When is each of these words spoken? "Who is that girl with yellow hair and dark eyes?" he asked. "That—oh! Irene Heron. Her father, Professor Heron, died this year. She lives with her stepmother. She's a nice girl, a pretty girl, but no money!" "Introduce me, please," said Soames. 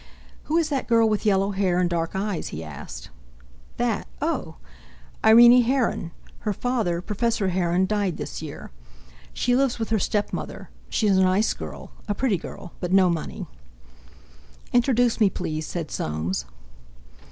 "Who 0.45 0.57
is 0.57 0.69
that 0.69 0.87
girl 0.87 1.07
with 1.07 1.27
yellow 1.27 1.51
hair 1.51 1.77
and 1.79 1.87
dark 1.87 2.15
eyes?" 2.15 2.47
he 2.47 2.63
asked. 2.63 3.11
"That—oh! 3.77 4.55
Irene 5.23 5.61
Heron. 5.61 6.09
Her 6.39 6.53
father, 6.53 7.01
Professor 7.03 7.49
Heron, 7.49 7.85
died 7.85 8.17
this 8.17 8.41
year. 8.41 8.71
She 9.31 9.55
lives 9.55 9.77
with 9.77 9.91
her 9.91 9.99
stepmother. 9.99 10.71
She's 10.89 11.17
a 11.19 11.23
nice 11.23 11.53
girl, 11.53 11.91
a 12.07 12.15
pretty 12.15 12.37
girl, 12.37 12.71
but 12.79 12.91
no 12.91 13.11
money!" 13.11 13.45
"Introduce 14.73 15.19
me, 15.19 15.29
please," 15.29 15.67
said 15.67 15.91
Soames. 15.91 16.45